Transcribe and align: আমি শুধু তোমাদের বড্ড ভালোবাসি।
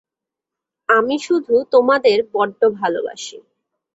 আমি 0.89 1.15
শুধু 1.19 1.53
তোমাদের 1.73 2.17
বড্ড 2.33 2.61
ভালোবাসি। 2.79 3.37